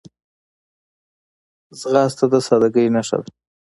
[1.79, 3.29] ځغاسته د سادګۍ نښه ده